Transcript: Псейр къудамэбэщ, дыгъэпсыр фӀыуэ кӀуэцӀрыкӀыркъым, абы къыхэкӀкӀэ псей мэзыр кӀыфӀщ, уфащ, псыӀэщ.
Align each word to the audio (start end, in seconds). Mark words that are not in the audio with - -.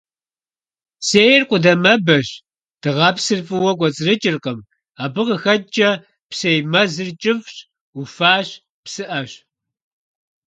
Псейр 0.99 1.43
къудамэбэщ, 1.49 2.27
дыгъэпсыр 2.81 3.39
фӀыуэ 3.47 3.71
кӀуэцӀрыкӀыркъым, 3.79 4.59
абы 5.03 5.21
къыхэкӀкӀэ 5.27 5.91
псей 6.29 6.59
мэзыр 6.71 7.09
кӀыфӀщ, 7.21 7.55
уфащ, 7.99 8.47
псыӀэщ. 8.83 9.31